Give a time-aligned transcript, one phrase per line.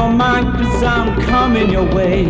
[0.00, 2.24] Hope you don't mind, cause I'm coming your way.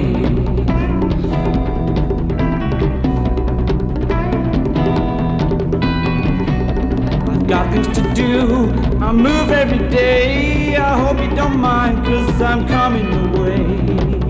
[7.31, 10.75] I've got things to do, I move every day.
[10.75, 14.30] I hope you don't mind, cause I'm coming your way.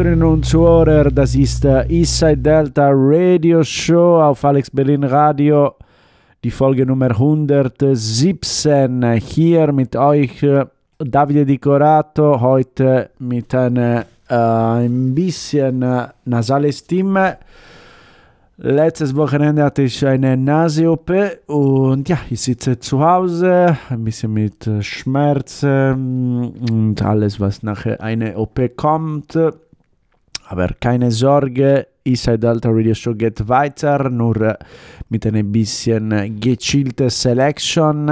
[0.00, 5.74] Zuhörerinnen und Zuhörer, das ist der Eastside Delta Radio Show auf Alex Berlin Radio,
[6.42, 9.12] die Folge Nummer 117.
[9.20, 10.64] Hier mit euch äh,
[10.96, 17.36] Davide Di Corato, heute mit einer äh, ein bisschen äh, nasale Stimme.
[18.56, 21.12] Letztes Wochenende hatte ich eine Nase-OP
[21.46, 27.84] und ja, ich sitze zu Hause, ein bisschen mit äh, Schmerzen und alles, was nach
[27.84, 29.36] einer OP kommt.
[30.50, 34.58] Aber keine Sorge, Inside Alta Radio Show geht weiter, nur
[35.08, 38.08] mit einer bisschen gechillte Selection.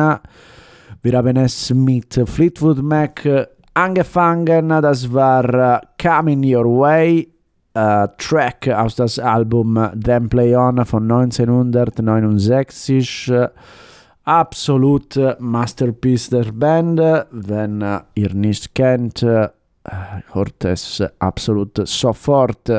[1.02, 7.26] Wir haben es mit Fleetwood Mac angefangen, das war Coming Your Way,
[7.74, 13.32] äh, Track aus das Album Then Play On von 1969.
[13.32, 13.48] Äh,
[14.22, 17.00] absolut Masterpiece der Band.
[17.32, 17.84] Wenn
[18.14, 19.26] ihr nicht kennt,
[20.64, 22.70] es absolut sofort.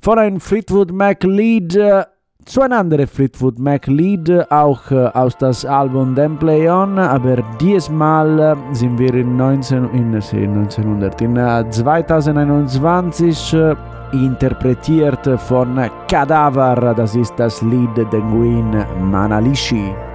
[0.00, 2.04] Von einem Fleetwood Mac äh,
[2.48, 7.36] zu einem anderen Fleetwood Mac Lied, auch äh, aus das Album Then Play On, aber
[7.60, 13.74] diesmal äh, sind wir in, 19, in, äh, 1900, in äh, 2021 äh,
[14.12, 20.07] interpretiert von Cadaver, das ist das Lied Denguin Manalishi.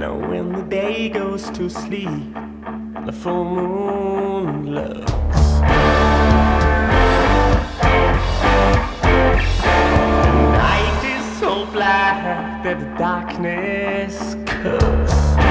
[0.00, 2.32] Now when the day goes to sleep,
[3.04, 5.40] the full moon looks.
[9.60, 15.49] The night is so black that the darkness cooks.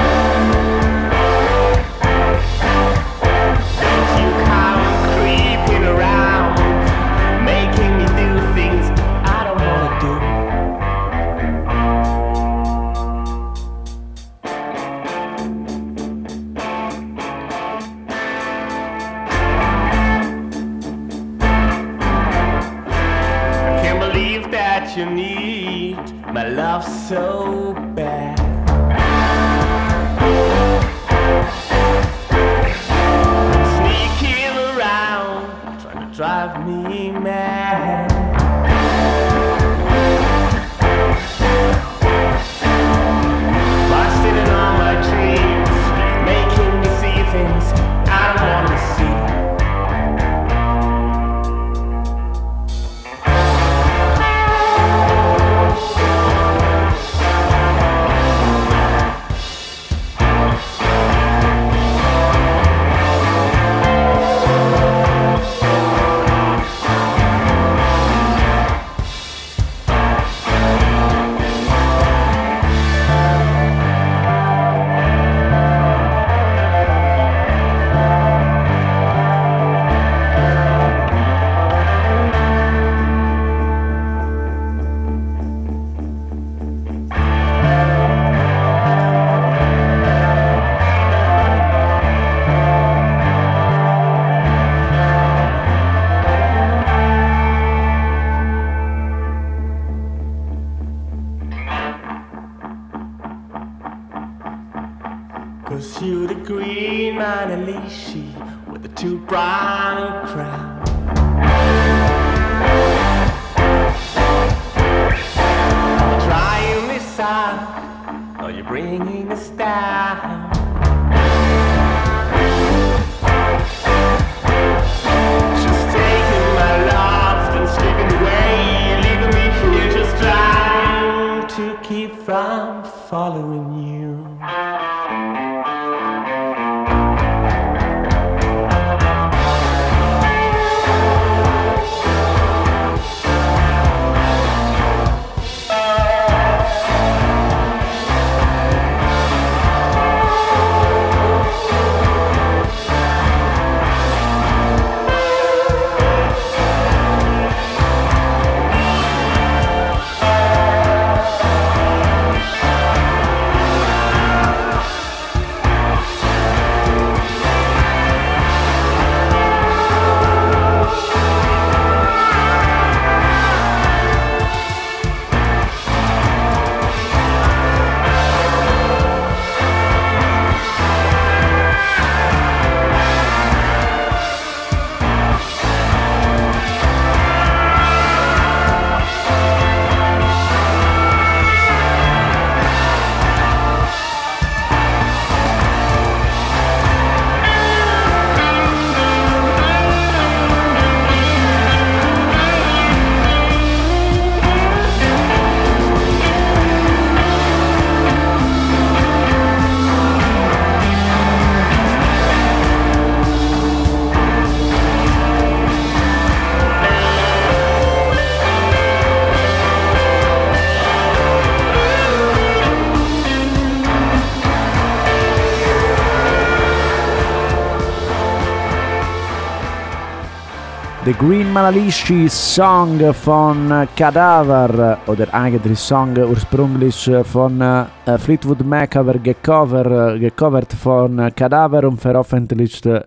[231.20, 237.84] Green Malalishi Song von Cadaver oder eigentlich Song ursprünglich von äh,
[238.16, 243.02] Fleetwood Mac aber gecover, gecovert von Cadaver und veröffentlicht äh,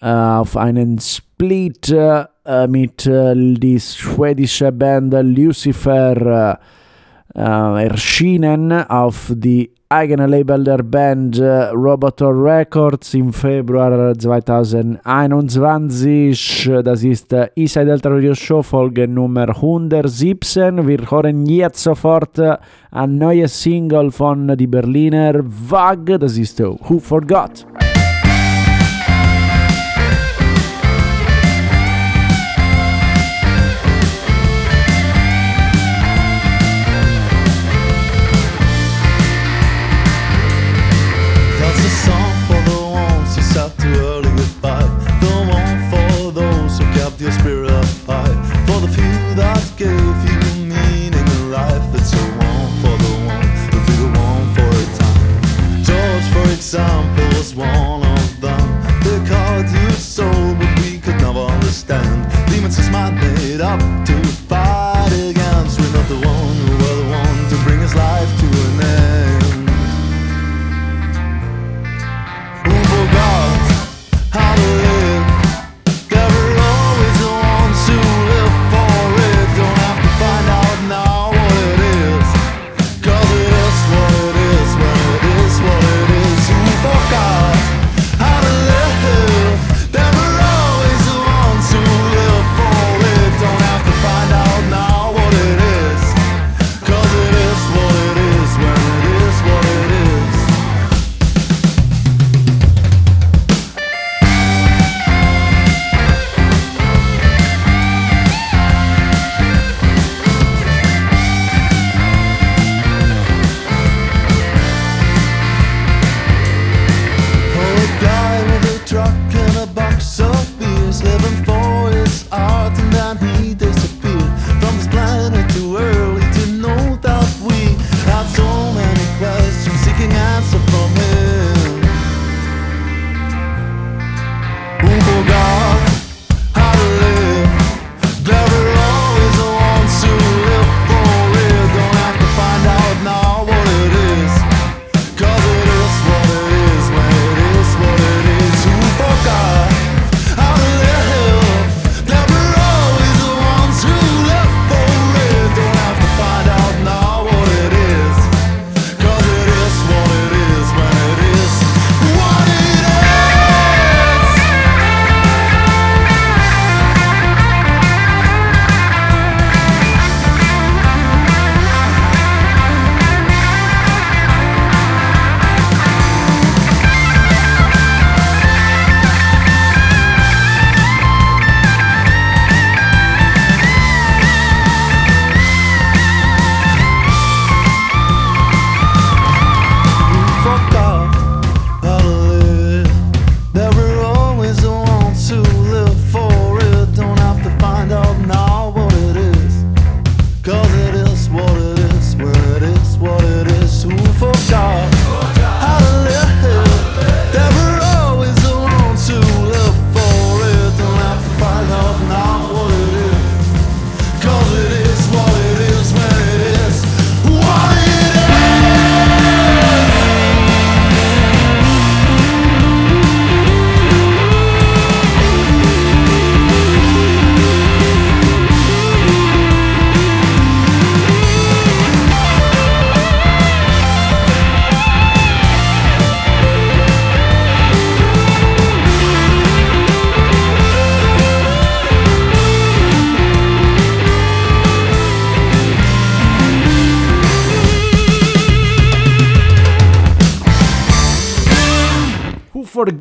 [0.00, 6.58] auf einen Split äh, mit die schwedische Band Lucifer
[7.34, 16.70] erschienen auf die eigene Label der Band äh, Robotor Records im Februar 2021.
[16.82, 20.88] Das ist äh, Inside Delta Radio Show Folge Nummer 117.
[20.88, 22.56] Wir hören jetzt sofort äh,
[22.90, 26.06] ein neues Single von die Berliner Wag.
[26.18, 27.66] Das ist äh, Who Forgot.
[60.12, 62.30] soul, but we could never understand.
[62.50, 64.14] Demons is not made up to
[64.46, 65.80] fight against.
[65.80, 68.71] We're not the one We're the one to bring his life to an end.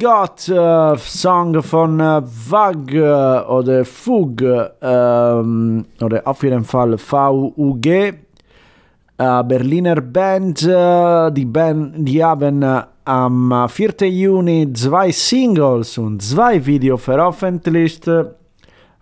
[0.02, 4.42] Forgot, äh, Song von äh, VAG äh, oder FUG
[4.82, 7.86] ähm, oder auf jeden Fall VUG.
[7.86, 8.14] Äh,
[9.18, 12.66] Berliner Band, äh, die, Band, die haben
[13.06, 14.08] am 4.
[14.10, 18.10] Juni zwei Singles und zwei Videos veröffentlicht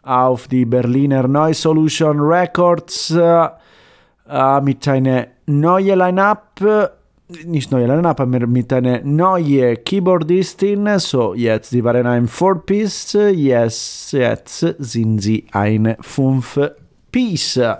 [0.03, 3.11] auf die Berliner Neu Solution Records
[4.61, 6.98] mit einer neuen Line-Up,
[7.45, 10.99] nicht neue Line-Up, aber mit einer neuen Keyboardistin.
[10.99, 17.55] So, jetzt, die waren ein Four-Piece, yes, jetzt sind sie ein Fünf-Piece.
[17.55, 17.79] Ja,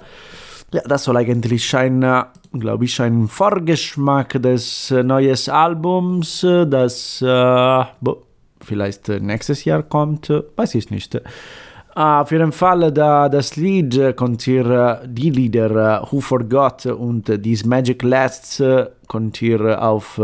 [0.86, 2.06] das soll eigentlich ein,
[2.54, 7.84] glaube ich, ein Vorgeschmack des neuen Albums, das äh,
[8.62, 11.20] vielleicht äh, nächstes Jahr kommt, weiß ich nicht.
[11.96, 17.26] Ah, auf jeden Fall, da, das Lied könnt äh, die Lieder äh, Who Forgot und
[17.44, 20.22] These Magic Lasts äh, könnt ihr auf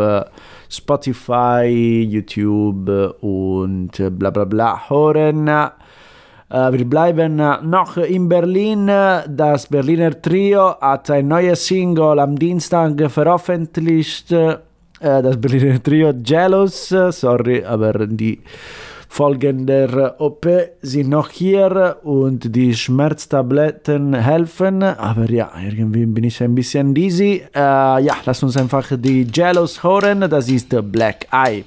[0.70, 2.88] Spotify, YouTube
[3.22, 5.48] und bla bla bla hören.
[5.48, 8.86] Wir bleiben noch in Berlin.
[8.86, 14.32] Das Berliner Trio hat ein neues Single am Dienstag veröffentlicht.
[14.32, 18.40] Das Berliner Trio Jealous, sorry, aber die
[19.10, 20.48] Folgen der OP
[20.82, 24.84] sind noch hier und die Schmerztabletten helfen.
[24.84, 27.44] Aber ja, irgendwie bin ich ein bisschen dizzy.
[27.54, 30.30] Äh, ja, lass uns einfach die Jealous hören.
[30.30, 31.64] Das ist Black Eye.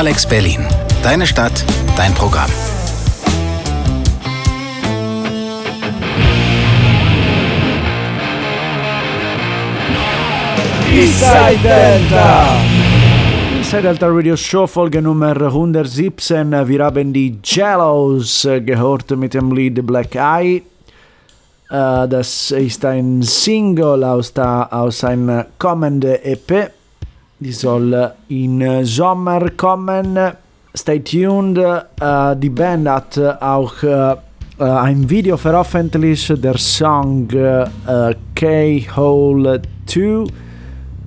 [0.00, 0.66] Alex Berlin.
[1.02, 1.62] Deine Stadt,
[1.94, 2.50] dein Programm.
[10.90, 12.46] Inside Delta!
[13.58, 16.50] Inside Delta Radio Show Folge Nummer 117.
[16.66, 20.62] Wir haben die Jellos gehört mit dem Lied Black Eye.
[21.68, 26.70] Äh, Das ist ein Single aus, der, aus einer kommenden EP.
[27.40, 30.18] Die soll in Sommer kommen.
[30.74, 31.56] Stay tuned.
[31.58, 37.64] Äh, Die Band hat auch äh, äh, ein Video veröffentlicht, der Song äh,
[38.34, 40.26] K-Hole 2.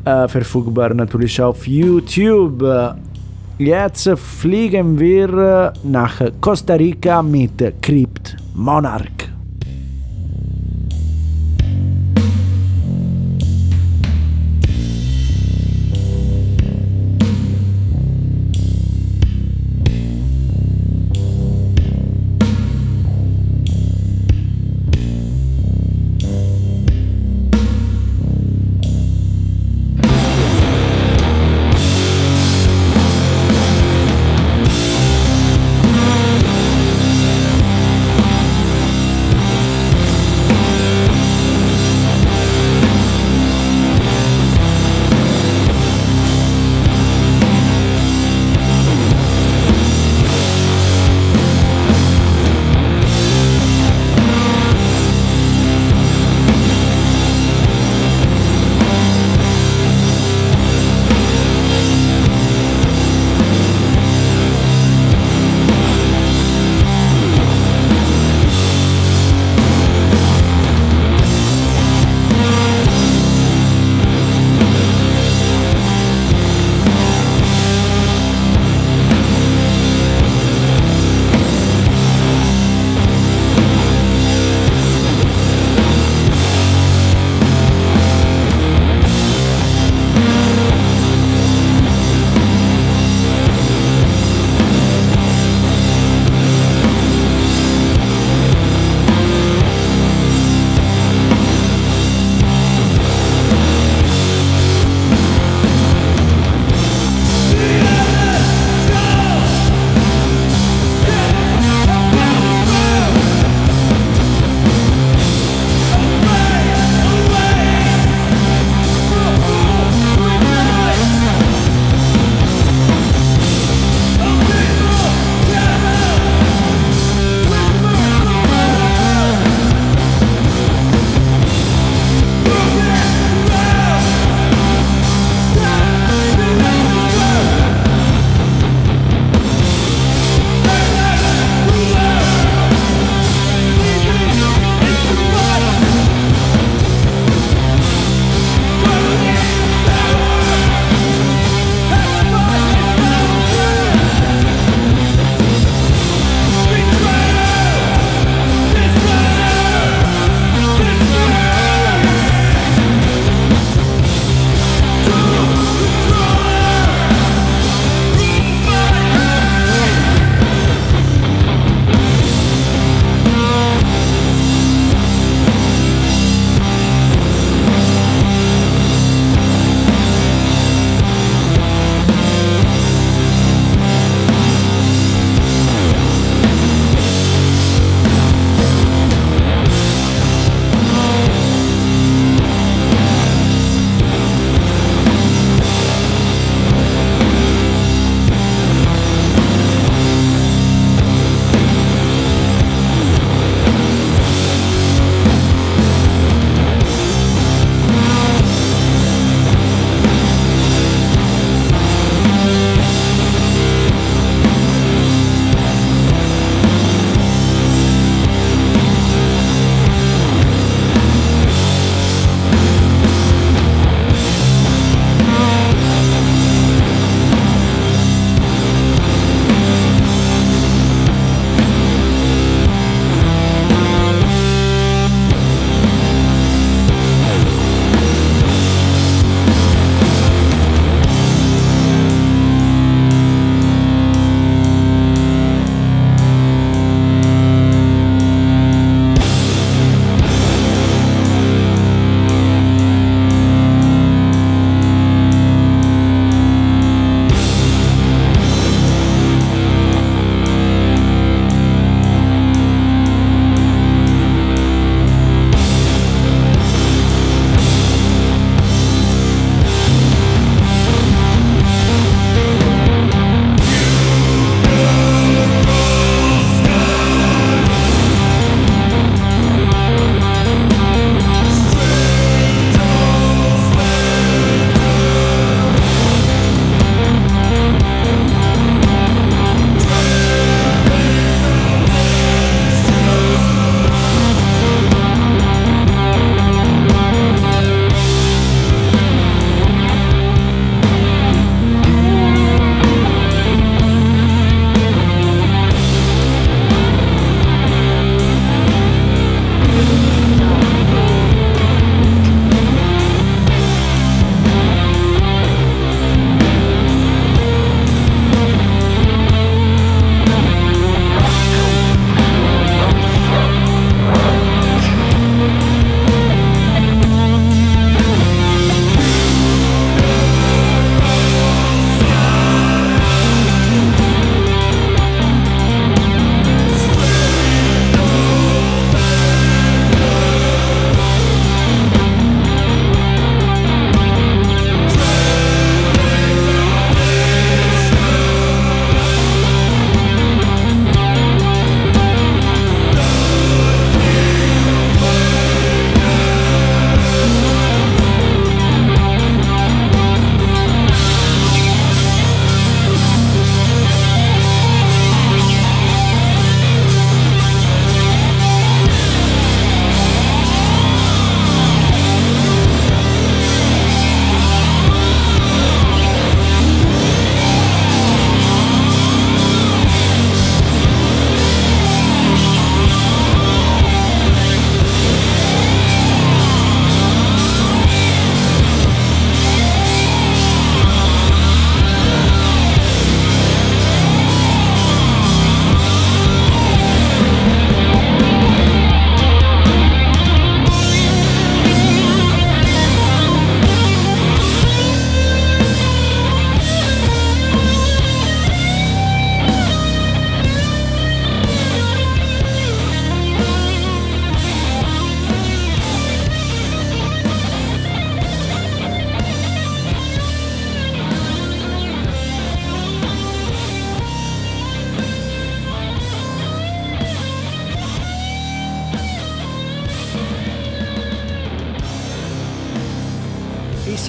[0.06, 2.63] Äh, verfügbar natürlich auf YouTube.
[3.60, 9.22] Jetzt fliegen wir nach Costa Rica mit Crypt Monarch.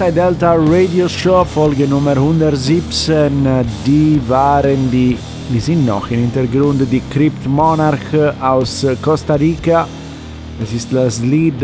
[0.05, 3.65] Eastside Delta Radio Show, Folge Nummer 117.
[3.85, 5.17] Die waren die,
[5.49, 9.87] die sind noch im Hintergrund die Crypt Monarch aus Costa Rica.
[10.61, 11.55] Es ist das Lied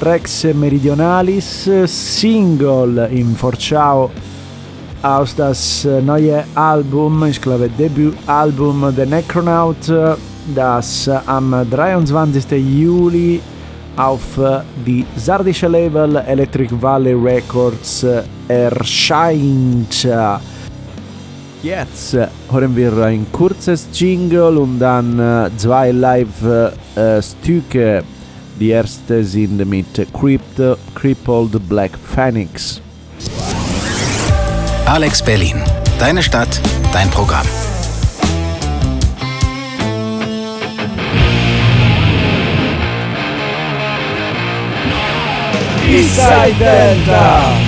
[0.00, 4.10] Rex Meridionalis, Single im Forciao
[5.02, 9.92] aus das neue Album, ich glaube Debütalbum The Necronaut,
[10.54, 12.50] das am 23.
[12.52, 13.40] Juli
[13.98, 14.22] auf
[14.86, 18.06] die sardische Label Electric Valley Records
[18.46, 20.06] erscheint.
[21.62, 22.16] Jetzt
[22.50, 26.44] hören wir ein kurzes Jingle und dann zwei Live-Stücke.
[28.60, 30.60] Die erste sind mit Crypt,
[30.94, 32.80] Crippled Black Phoenix.
[34.86, 35.62] Alex Berlin.
[35.98, 36.60] Deine Stadt,
[36.92, 37.46] dein Programm.
[45.88, 47.67] Eastside Delta.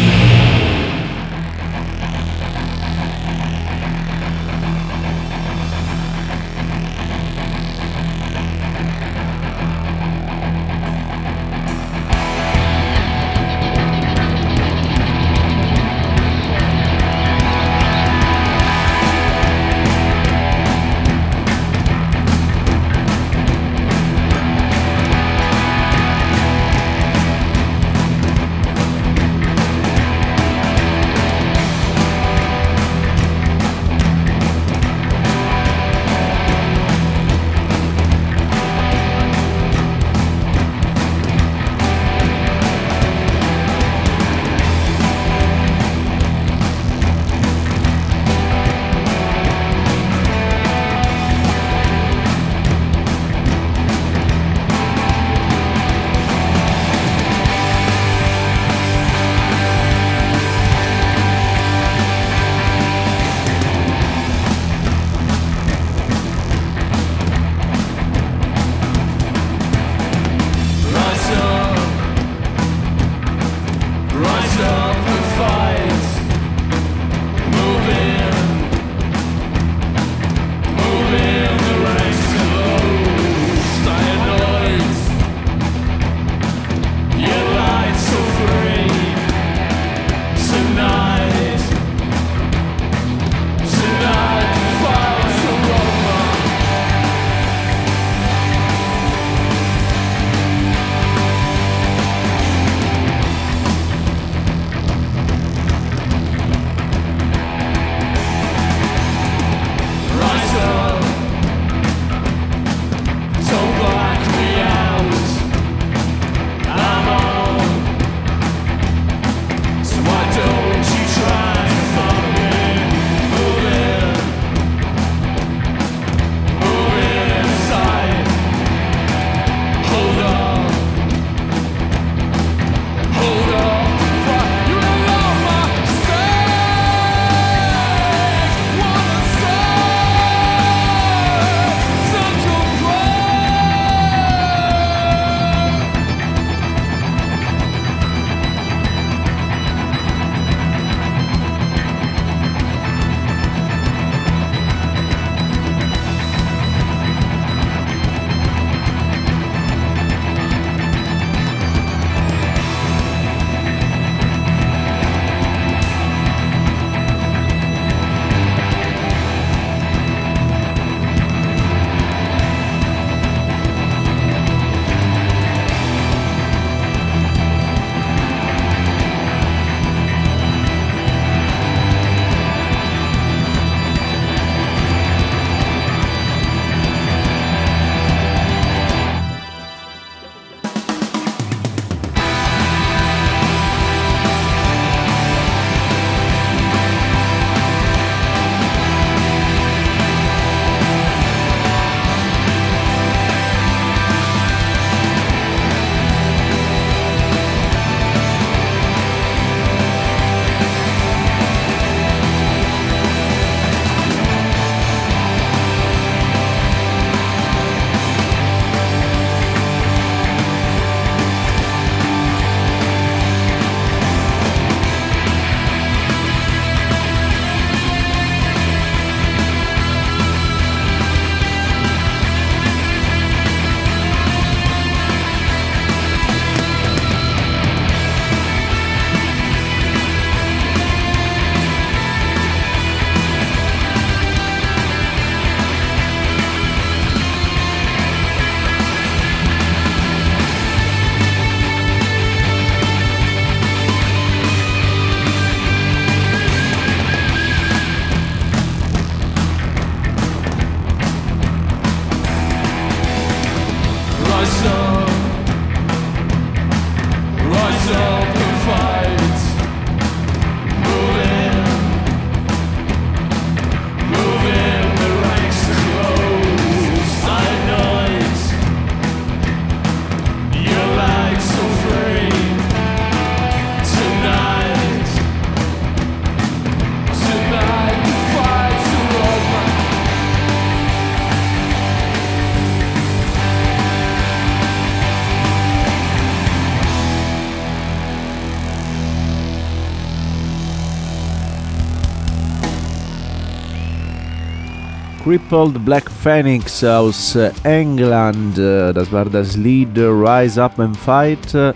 [305.30, 308.58] Crippled Black Phoenix aus äh, England.
[308.58, 311.72] Äh, Das war das Lied Rise Up and Fight äh,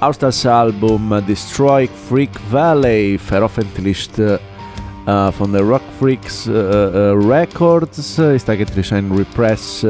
[0.00, 8.18] aus das Album Destroy Freak Valley, veröffentlicht von der Rock Freaks Records.
[8.18, 9.86] Ist eigentlich ein Repress,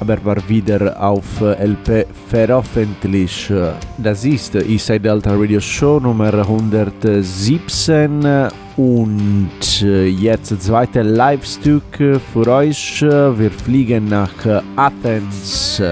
[0.00, 3.52] aber war wieder auf LP veröffentlicht.
[3.98, 8.48] Das ist Eastside Delta Radio Show Nummer 117 äh,
[8.80, 13.02] und äh, jetzt das zweite Live-Stück äh, für euch.
[13.02, 14.32] Äh, Wir fliegen nach
[14.76, 15.82] Athens,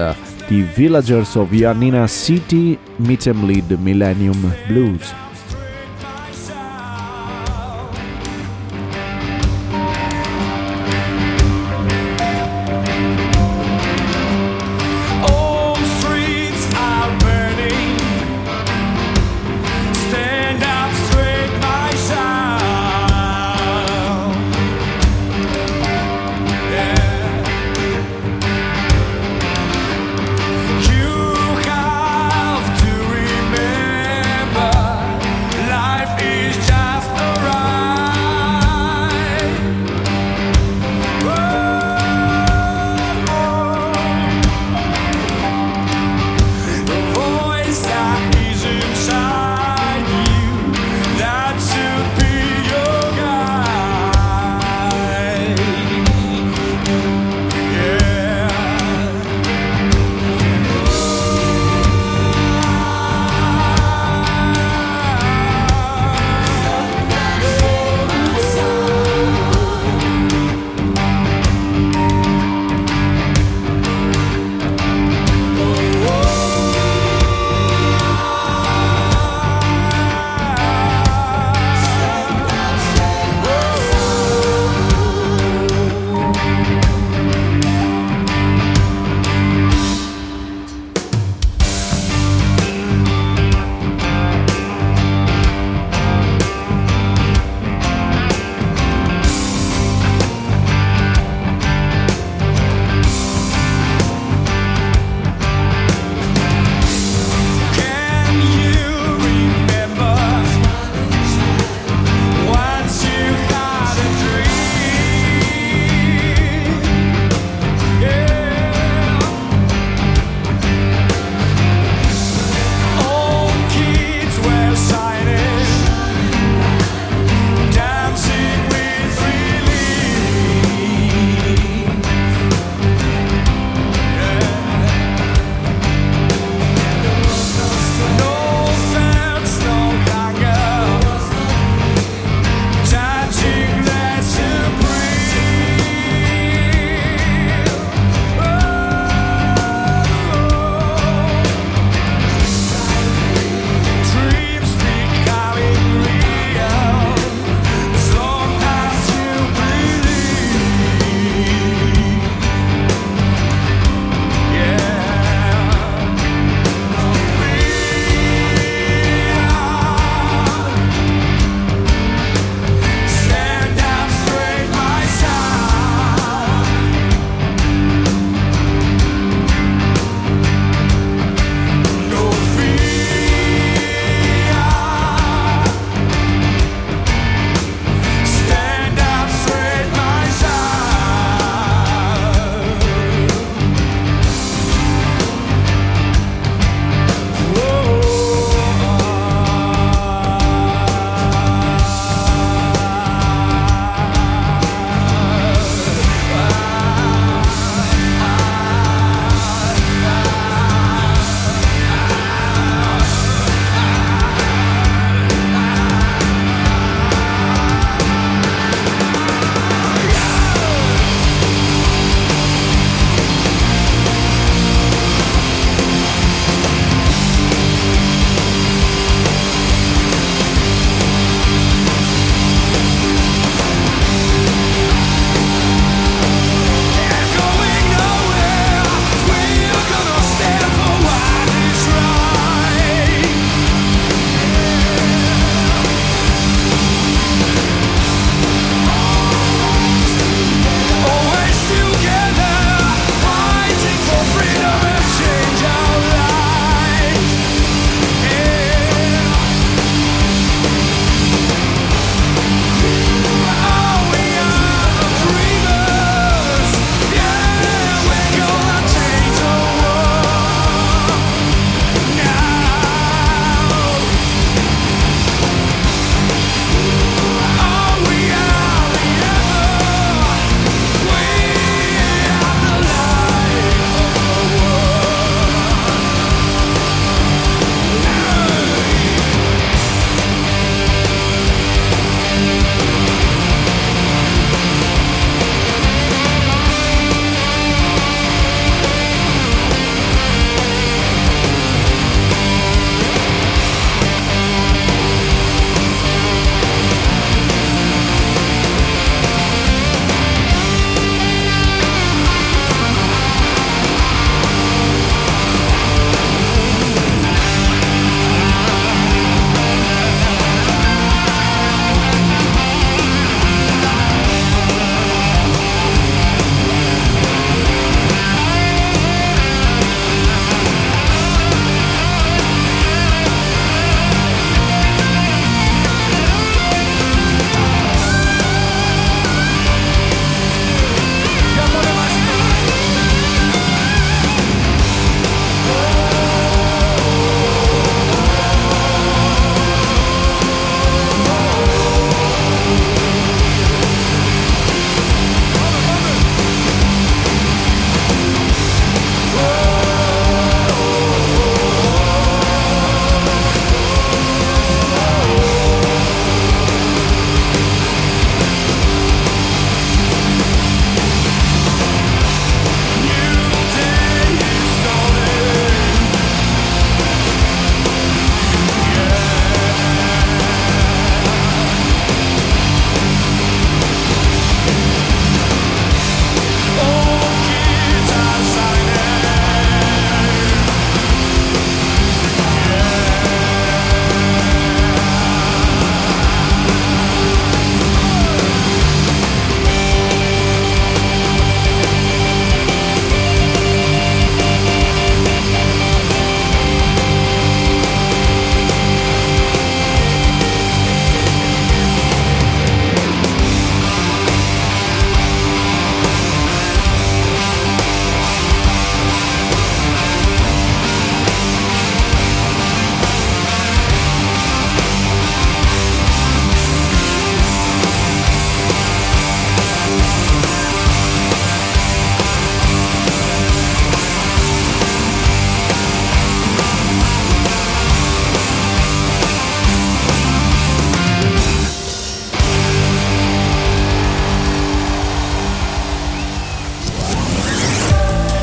[0.49, 5.13] die Villagers of Ioannina City mit dem Lied Millennium Blues.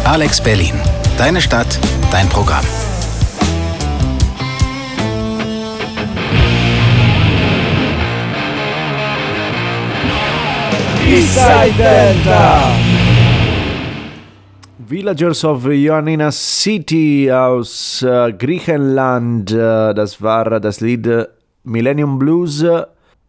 [0.07, 0.75] Alex Berlin.
[1.19, 1.81] Deine Stadt,
[2.13, 2.65] dein Programm.
[14.79, 21.27] Villagers of Ioannina City aus äh, Griechenland, äh, das war das Lied äh,
[21.65, 22.85] Millennium Blues äh,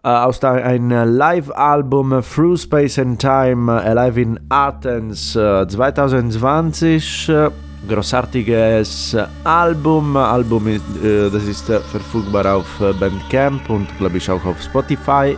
[0.09, 7.29] aus da- ein Live-Album Through Space and Time äh, Alive in Athens äh, 2020.
[7.29, 7.49] Äh,
[7.87, 10.79] großartiges äh, Album, Album äh,
[11.31, 15.37] das ist äh, verfügbar auf äh, Bandcamp und glaube ich auch auf Spotify.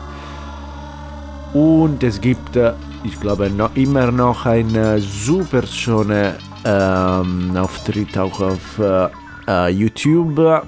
[1.54, 8.18] Und es gibt, äh, ich glaube, noch, immer noch ein äh, super schöner ähm, Auftritt
[8.18, 9.08] auch auf äh,
[9.48, 10.62] äh, YouTube.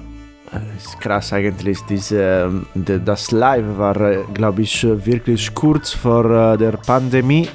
[0.51, 2.65] Ist krass eigentlich, diese, ähm,
[3.05, 7.47] das Live war, äh, glaube ich, äh, wirklich kurz vor äh, der Pandemie.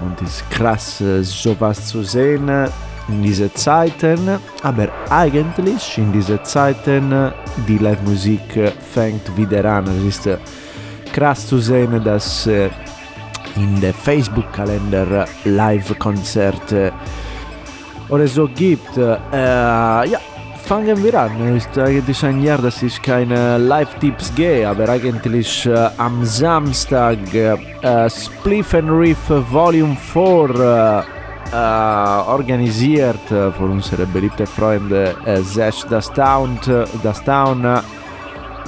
[0.00, 2.48] Und es ist krass, sowas zu sehen
[3.08, 4.38] in diese Zeiten.
[4.62, 7.32] Aber eigentlich in diese Zeiten,
[7.66, 9.86] die Live-Musik fängt wieder an.
[9.86, 10.38] Es ist
[11.12, 16.92] krass zu sehen, dass in der Facebook-Kalender Live-Konzerte
[18.08, 18.96] oder so gibt.
[18.96, 20.18] Äh, ja,
[20.64, 21.56] fangen wir an.
[21.56, 27.54] Ist eigentlich ein Jahr, dass ich keine Live-Tipps gehe, aber eigentlich äh, am Samstag äh,
[27.82, 31.02] äh, Spliff and Riff Volume 4 äh,
[31.52, 36.58] äh, organisiert äh, von unseren beliebten Freunden äh, Zash Das Town.
[37.02, 37.80] Das Town äh,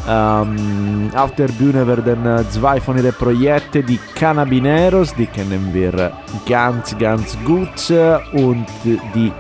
[0.09, 6.13] ähm, auf der Bühne werden zwei von ihren Projekten, die Cannabineros, die kennen wir
[6.49, 7.91] ganz, ganz gut,
[8.33, 9.33] und die,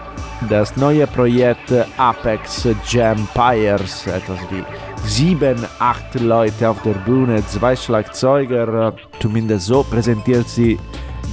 [0.48, 4.64] das neue Projekt Apex Jampires, etwas wie
[5.04, 10.78] sieben, acht Leute auf der Bühne, zwei Schlagzeuger, zumindest so präsentiert sie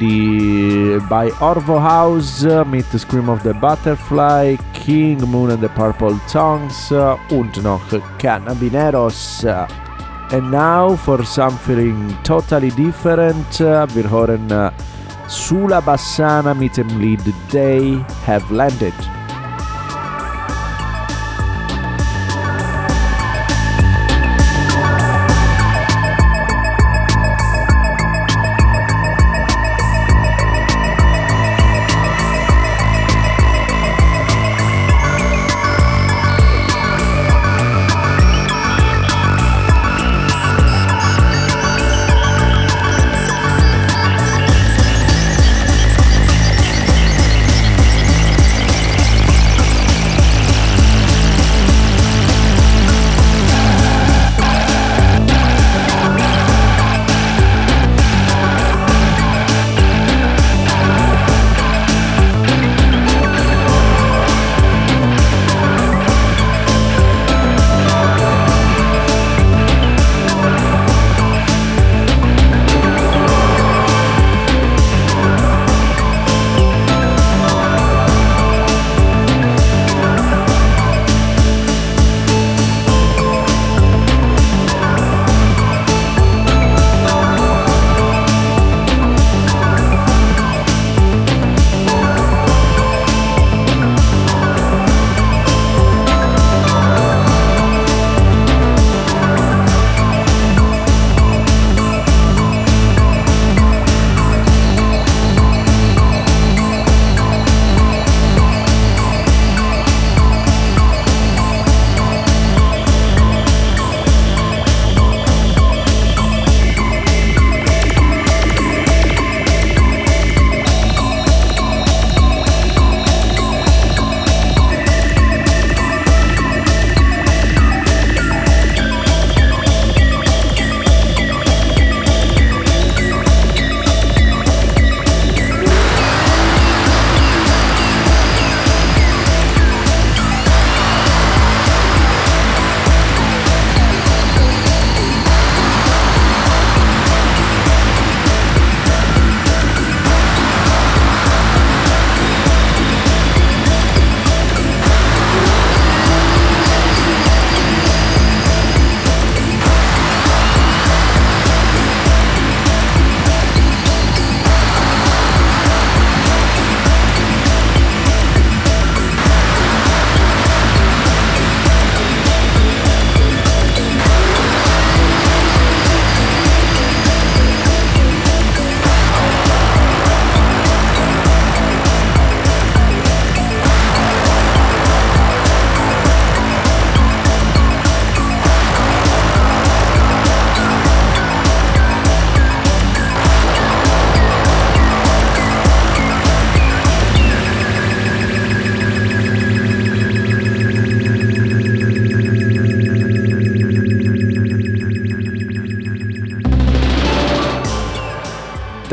[0.00, 6.92] die bei Orvo House mit Scream of the Butterfly, King, Moon and the Purple Tongues
[7.30, 7.56] und
[8.18, 9.44] Cannabineros.
[10.32, 14.72] And now for something totally different, wir hören
[15.26, 17.20] Sula Bassana mit dem Lied
[17.50, 18.94] They Have Landed.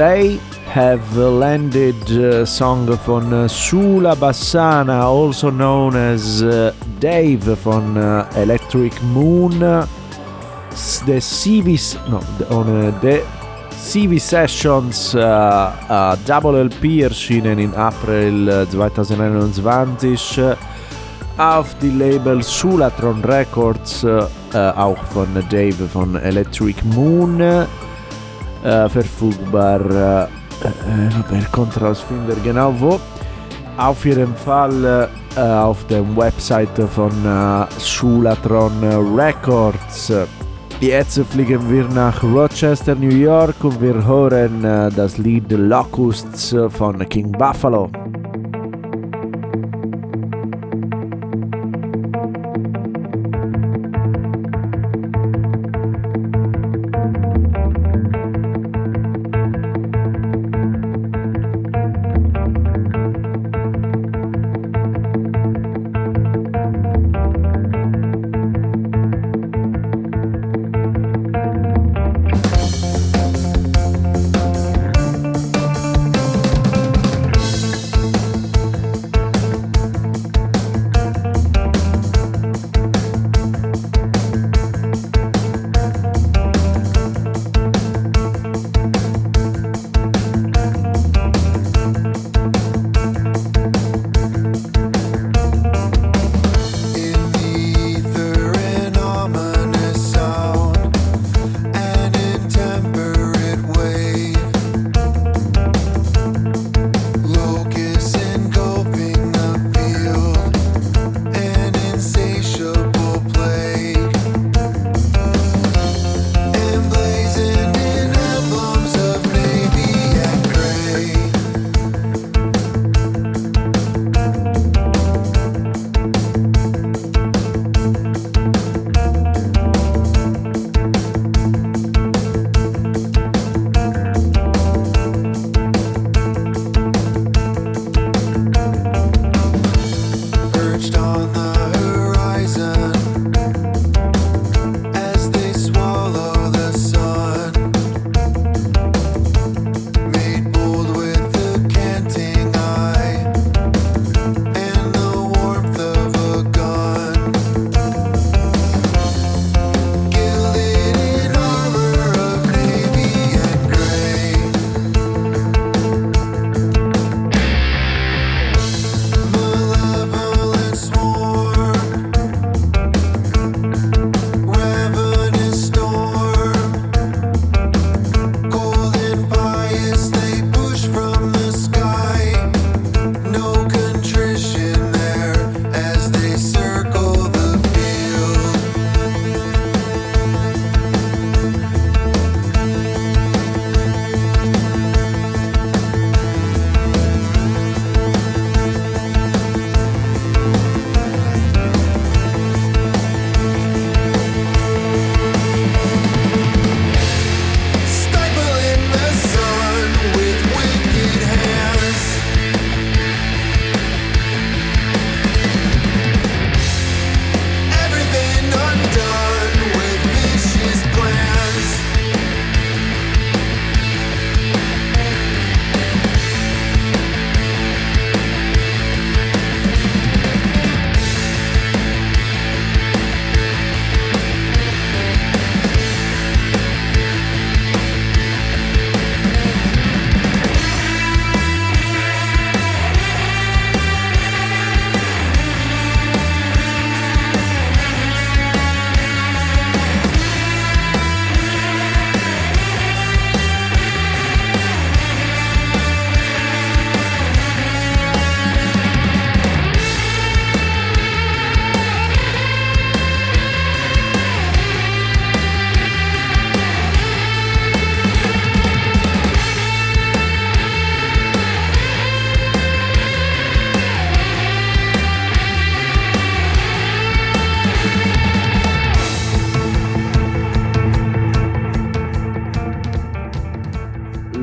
[0.02, 0.40] They
[0.74, 9.00] have landed uh, song von uh, Sula Bassana, also known as uh, Dave uh, Electric
[9.14, 9.60] Moon.
[9.60, 12.18] The CV, s- no,
[12.50, 12.66] on
[13.02, 13.22] the
[13.74, 15.20] CV Sessions uh,
[15.88, 20.56] uh, Double LP erschienen in April uh, 2021 uh,
[21.38, 24.26] auf die Label Sulatron Records, uh,
[24.76, 27.68] auch von Dave von Electric Moon,
[28.64, 30.28] uh, verfügbar.
[30.30, 33.00] Uh, äh, per rausfinden genau wo.
[33.78, 38.84] Auf jeden Fall äh, auf der Webseite von äh, Sulatron
[39.18, 40.14] Records.
[40.80, 47.08] Jetzt fliegen wir nach Rochester, New York und wir hören äh, das Lied Locusts von
[47.10, 47.90] King Buffalo.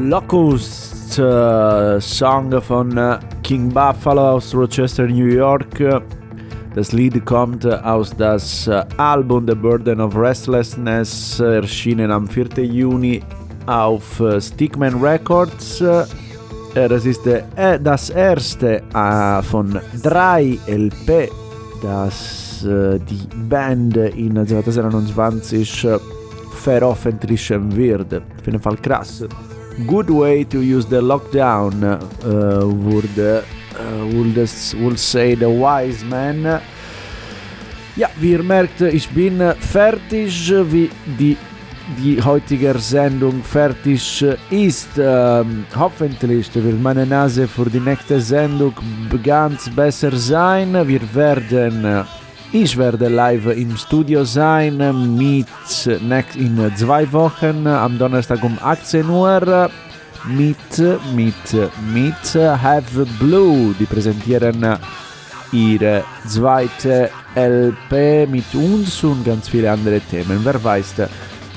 [0.09, 6.02] Locust, äh, Song von äh, King Buffalo aus Rochester, New York.
[6.74, 12.64] Das Lied kommt aus das äh, Album The Burden of Restlessness, erschienen am 4.
[12.64, 13.22] Juni
[13.66, 15.84] auf Stickman Records.
[16.74, 17.22] Das ist
[17.82, 18.82] das erste
[19.50, 21.30] von drei LP,
[21.82, 25.98] das die Band in 2021 äh,
[26.52, 28.14] veröffentlichen wird.
[28.14, 29.24] Auf jeden Fall krass.
[29.87, 34.37] Good way to use the lockdown, äh, würde, äh, would,
[34.81, 36.61] would say the wise man.
[37.95, 41.37] Ja, wie ihr merkt, ich bin fertig, wie die,
[41.97, 44.89] die heutige Sendung fertig ist.
[44.99, 48.74] Ähm, hoffentlich wird meine Nase für die nächste Sendung
[49.22, 50.74] ganz besser sein.
[50.89, 52.03] Wir werden, äh,
[52.53, 54.76] ich werde live im Studio sein
[55.16, 55.46] mit
[56.36, 59.70] in zwei Wochen am Donnerstag um 18 Uhr
[60.26, 60.57] mit,
[61.14, 61.34] mit,
[61.92, 63.74] mit Have Blue.
[63.78, 64.78] Die präsentieren
[65.53, 70.40] ihre zweite LP mit uns und ganz viele andere Themen.
[70.42, 70.94] Wer weiß.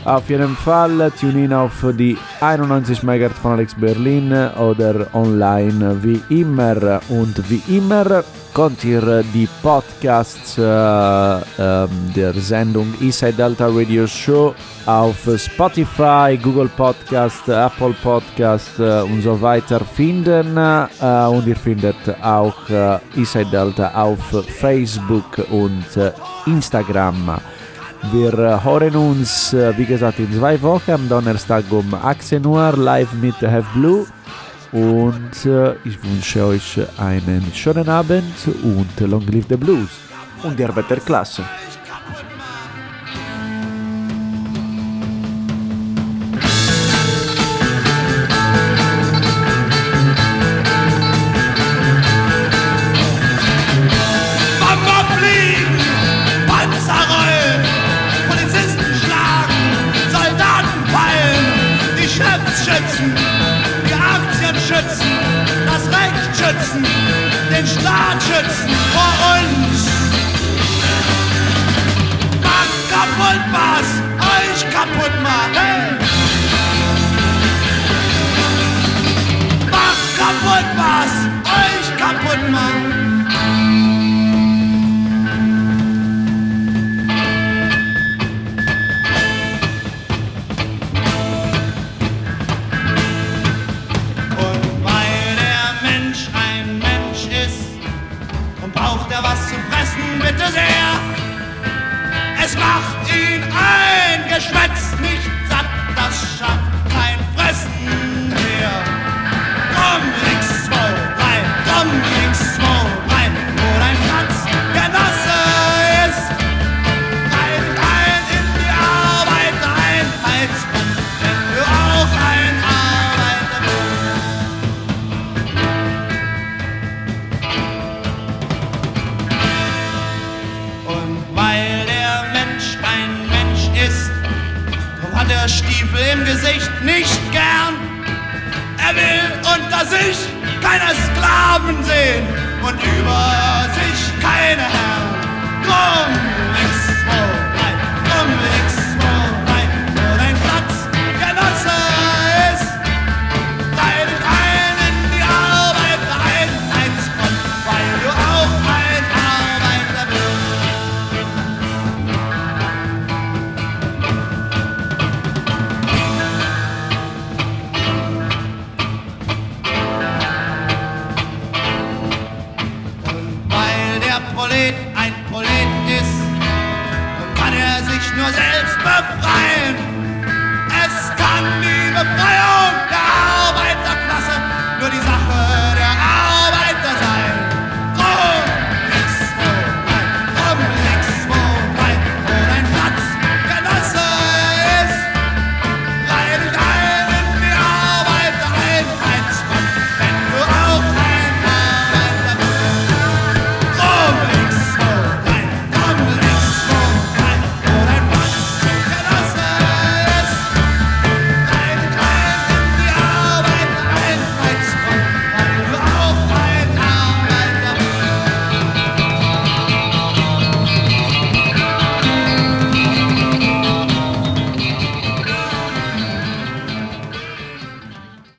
[0.03, 6.21] Auf jeden Fall tune in auf die 91 MHz von Alex Berlin oder online wie
[6.29, 6.99] immer.
[7.09, 8.23] Und wie immer
[8.53, 14.55] könnt ihr die Podcasts äh, ähm, der Sendung Eastside Delta Radio Show
[14.87, 20.57] auf Spotify, Google Podcast, Apple Podcast äh, und so weiter finden.
[20.57, 24.19] Äh, und ihr findet auch äh, Eastside Delta auf
[24.59, 26.11] Facebook und äh,
[26.47, 27.39] Instagram.
[28.09, 32.73] Wir äh, hören uns, äh, wie gesagt, in zwei Wochen am Donnerstag um 18 Uhr
[32.75, 34.05] live mit Have Blue.
[34.71, 38.33] Und äh, ich wünsche euch einen schönen Abend
[38.63, 39.89] und Long Live the Blues
[40.43, 41.43] und die Arbeiterklasse.